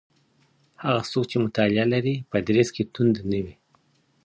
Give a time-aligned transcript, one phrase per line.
[0.83, 3.55] هغه څوک چي مطالعه لري په دریځ کي توند نه وي.